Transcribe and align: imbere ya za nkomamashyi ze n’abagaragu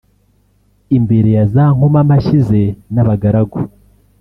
imbere 0.97 1.29
ya 1.37 1.45
za 1.53 1.65
nkomamashyi 1.75 2.37
ze 2.47 2.63
n’abagaragu 2.93 3.59